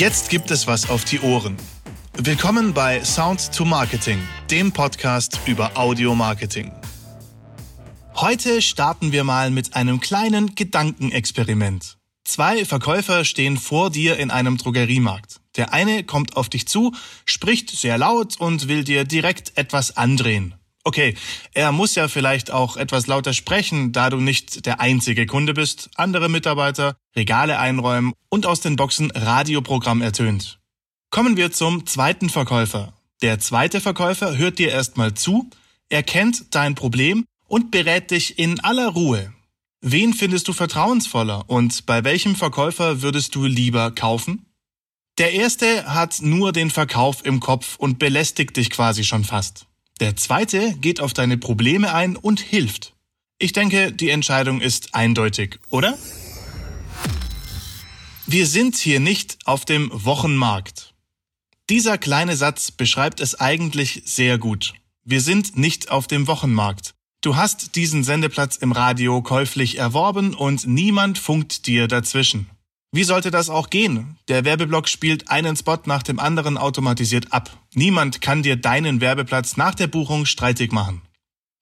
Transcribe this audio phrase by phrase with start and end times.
[0.00, 1.58] Jetzt gibt es was auf die Ohren.
[2.16, 4.18] Willkommen bei Sound to Marketing,
[4.50, 6.72] dem Podcast über Audio Marketing.
[8.14, 11.98] Heute starten wir mal mit einem kleinen Gedankenexperiment.
[12.24, 15.42] Zwei Verkäufer stehen vor dir in einem Drogeriemarkt.
[15.58, 16.94] Der eine kommt auf dich zu,
[17.26, 20.54] spricht sehr laut und will dir direkt etwas andrehen.
[20.90, 21.14] Okay,
[21.54, 25.88] er muss ja vielleicht auch etwas lauter sprechen, da du nicht der einzige Kunde bist,
[25.94, 30.58] andere Mitarbeiter, Regale einräumen und aus den Boxen Radioprogramm ertönt.
[31.10, 32.92] Kommen wir zum zweiten Verkäufer.
[33.22, 35.48] Der zweite Verkäufer hört dir erstmal zu,
[35.90, 39.32] erkennt dein Problem und berät dich in aller Ruhe.
[39.80, 44.44] Wen findest du vertrauensvoller und bei welchem Verkäufer würdest du lieber kaufen?
[45.18, 49.66] Der erste hat nur den Verkauf im Kopf und belästigt dich quasi schon fast.
[50.00, 52.94] Der zweite geht auf deine Probleme ein und hilft.
[53.38, 55.96] Ich denke, die Entscheidung ist eindeutig, oder?
[58.26, 60.94] Wir sind hier nicht auf dem Wochenmarkt.
[61.68, 64.72] Dieser kleine Satz beschreibt es eigentlich sehr gut.
[65.04, 66.94] Wir sind nicht auf dem Wochenmarkt.
[67.20, 72.48] Du hast diesen Sendeplatz im Radio käuflich erworben und niemand funkt dir dazwischen.
[72.92, 74.18] Wie sollte das auch gehen?
[74.26, 77.50] Der Werbeblock spielt einen Spot nach dem anderen automatisiert ab.
[77.72, 81.02] Niemand kann dir deinen Werbeplatz nach der Buchung streitig machen.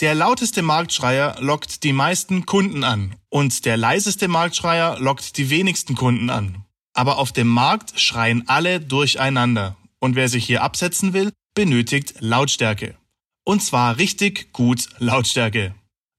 [0.00, 5.94] Der lauteste Marktschreier lockt die meisten Kunden an und der leiseste Marktschreier lockt die wenigsten
[5.94, 6.64] Kunden an.
[6.92, 12.96] Aber auf dem Markt schreien alle durcheinander und wer sich hier absetzen will, benötigt Lautstärke.
[13.44, 15.74] Und zwar richtig gut Lautstärke.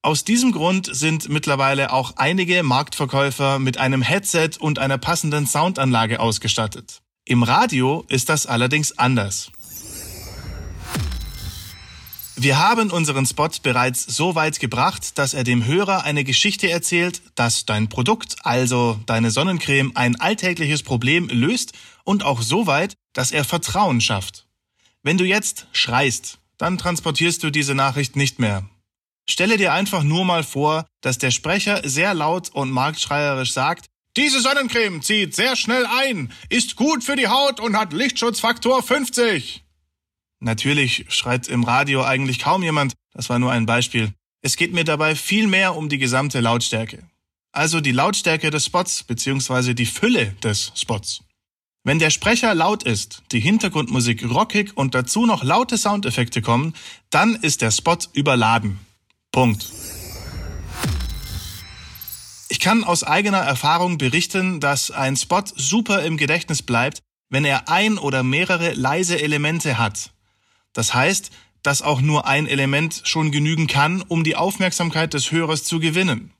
[0.05, 6.19] Aus diesem Grund sind mittlerweile auch einige Marktverkäufer mit einem Headset und einer passenden Soundanlage
[6.19, 7.01] ausgestattet.
[7.25, 9.51] Im Radio ist das allerdings anders.
[12.35, 17.23] Wir haben unseren Spot bereits so weit gebracht, dass er dem Hörer eine Geschichte erzählt,
[17.33, 23.31] dass dein Produkt, also deine Sonnencreme, ein alltägliches Problem löst und auch so weit, dass
[23.31, 24.45] er Vertrauen schafft.
[25.01, 28.69] Wenn du jetzt schreist, dann transportierst du diese Nachricht nicht mehr.
[29.27, 33.85] Stelle dir einfach nur mal vor, dass der Sprecher sehr laut und marktschreierisch sagt,
[34.17, 39.65] diese Sonnencreme zieht sehr schnell ein, ist gut für die Haut und hat Lichtschutzfaktor 50.
[40.39, 44.13] Natürlich schreit im Radio eigentlich kaum jemand, das war nur ein Beispiel.
[44.41, 47.03] Es geht mir dabei viel mehr um die gesamte Lautstärke.
[47.51, 49.73] Also die Lautstärke des Spots bzw.
[49.73, 51.23] die Fülle des Spots.
[51.83, 56.73] Wenn der Sprecher laut ist, die Hintergrundmusik rockig und dazu noch laute Soundeffekte kommen,
[57.09, 58.79] dann ist der Spot überladen.
[59.35, 59.69] Punkt.
[62.47, 67.67] Ich kann aus eigener Erfahrung berichten, dass ein Spot super im Gedächtnis bleibt, wenn er
[67.67, 70.11] ein oder mehrere leise Elemente hat.
[70.71, 71.31] Das heißt,
[71.63, 76.31] dass auch nur ein Element schon genügen kann, um die Aufmerksamkeit des Hörers zu gewinnen.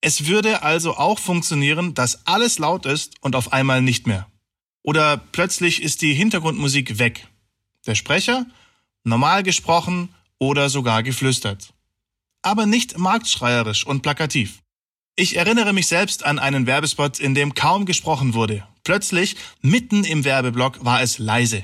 [0.00, 4.28] Es würde also auch funktionieren, dass alles laut ist und auf einmal nicht mehr.
[4.84, 7.26] Oder plötzlich ist die Hintergrundmusik weg.
[7.88, 8.46] Der Sprecher,
[9.02, 11.74] normal gesprochen oder sogar geflüstert.
[12.48, 14.62] Aber nicht marktschreierisch und plakativ.
[15.16, 18.66] Ich erinnere mich selbst an einen Werbespot, in dem kaum gesprochen wurde.
[18.84, 21.62] Plötzlich, mitten im Werbeblock, war es leise.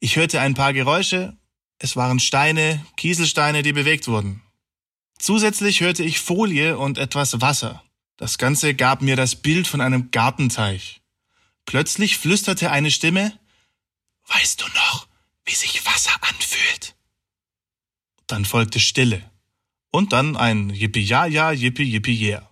[0.00, 1.36] Ich hörte ein paar Geräusche.
[1.78, 4.40] Es waren Steine, Kieselsteine, die bewegt wurden.
[5.18, 7.82] Zusätzlich hörte ich Folie und etwas Wasser.
[8.16, 11.02] Das Ganze gab mir das Bild von einem Gartenteich.
[11.66, 13.38] Plötzlich flüsterte eine Stimme,
[14.28, 15.06] Weißt du noch,
[15.44, 16.96] wie sich Wasser anfühlt?
[18.26, 19.30] Dann folgte Stille.
[19.94, 22.42] Und dann ein Yippie-Ja-Ja, Yippie-Yippie-Yeah.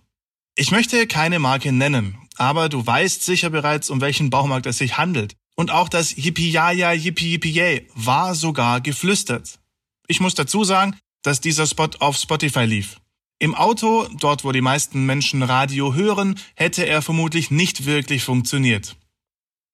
[0.55, 4.97] Ich möchte keine Marke nennen, aber du weißt sicher bereits, um welchen Baumarkt es sich
[4.97, 5.35] handelt.
[5.57, 9.59] Und auch das Yippie-Ja-Ja, Yippie-Yippie-Yay war sogar geflüstert.
[10.07, 13.01] Ich muss dazu sagen, dass dieser Spot auf Spotify lief.
[13.39, 18.95] Im Auto, dort wo die meisten Menschen Radio hören, hätte er vermutlich nicht wirklich funktioniert.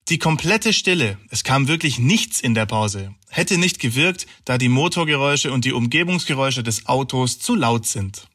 [0.10, 4.68] Die komplette Stille, es kam wirklich nichts in der Pause, hätte nicht gewirkt, da die
[4.68, 8.28] Motorgeräusche und die Umgebungsgeräusche des Autos zu laut sind.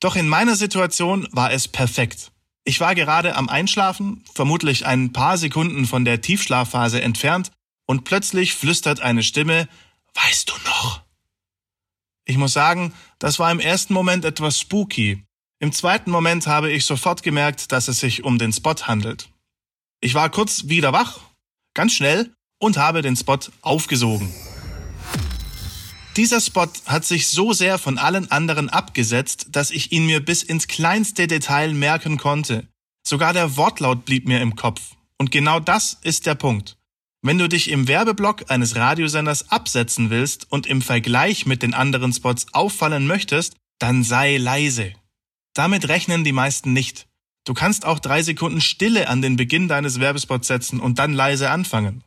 [0.00, 2.30] Doch in meiner Situation war es perfekt.
[2.64, 7.52] Ich war gerade am Einschlafen, vermutlich ein paar Sekunden von der Tiefschlafphase entfernt,
[7.86, 9.68] und plötzlich flüstert eine Stimme,
[10.14, 11.02] Weißt du noch?
[12.24, 15.22] Ich muss sagen, das war im ersten Moment etwas spooky.
[15.58, 19.28] Im zweiten Moment habe ich sofort gemerkt, dass es sich um den Spot handelt.
[20.06, 21.18] Ich war kurz wieder wach,
[21.74, 24.32] ganz schnell, und habe den Spot aufgesogen.
[26.16, 30.44] Dieser Spot hat sich so sehr von allen anderen abgesetzt, dass ich ihn mir bis
[30.44, 32.68] ins kleinste Detail merken konnte.
[33.04, 34.94] Sogar der Wortlaut blieb mir im Kopf.
[35.18, 36.76] Und genau das ist der Punkt.
[37.22, 42.12] Wenn du dich im Werbeblock eines Radiosenders absetzen willst und im Vergleich mit den anderen
[42.12, 44.92] Spots auffallen möchtest, dann sei leise.
[45.52, 47.08] Damit rechnen die meisten nicht.
[47.46, 51.48] Du kannst auch drei Sekunden Stille an den Beginn deines Werbespots setzen und dann leise
[51.48, 52.02] anfangen.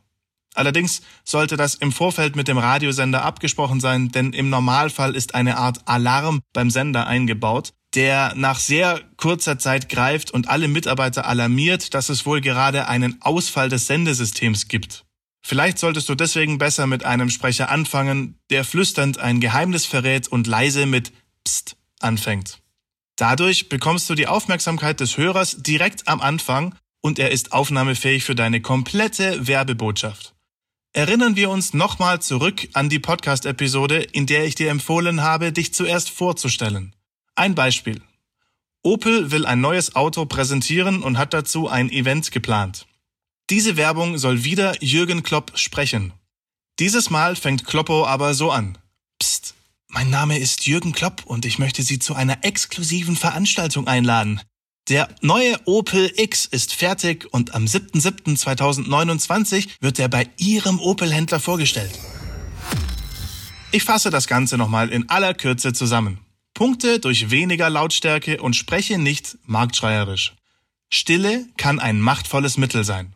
[0.54, 5.58] Allerdings sollte das im Vorfeld mit dem Radiosender abgesprochen sein, denn im Normalfall ist eine
[5.58, 11.94] Art Alarm beim Sender eingebaut, der nach sehr kurzer Zeit greift und alle Mitarbeiter alarmiert,
[11.94, 15.06] dass es wohl gerade einen Ausfall des Sendesystems gibt.
[15.42, 20.48] Vielleicht solltest du deswegen besser mit einem Sprecher anfangen, der flüsternd ein Geheimnis verrät und
[20.48, 21.14] leise mit
[21.46, 22.60] Psst anfängt.
[23.20, 28.34] Dadurch bekommst du die Aufmerksamkeit des Hörers direkt am Anfang und er ist aufnahmefähig für
[28.34, 30.36] deine komplette Werbebotschaft.
[30.94, 35.74] Erinnern wir uns nochmal zurück an die Podcast-Episode, in der ich dir empfohlen habe, dich
[35.74, 36.96] zuerst vorzustellen.
[37.36, 38.02] Ein Beispiel.
[38.84, 42.88] Opel will ein neues Auto präsentieren und hat dazu ein Event geplant.
[43.50, 46.14] Diese Werbung soll wieder Jürgen Klopp sprechen.
[46.80, 48.78] Dieses Mal fängt Kloppo aber so an.
[49.92, 54.40] Mein Name ist Jürgen Klopp und ich möchte Sie zu einer exklusiven Veranstaltung einladen.
[54.88, 61.98] Der neue Opel X ist fertig und am 7.7.2029 wird er bei Ihrem Opel-Händler vorgestellt.
[63.72, 66.20] Ich fasse das Ganze nochmal in aller Kürze zusammen.
[66.54, 70.36] Punkte durch weniger Lautstärke und spreche nicht marktschreierisch.
[70.92, 73.16] Stille kann ein machtvolles Mittel sein.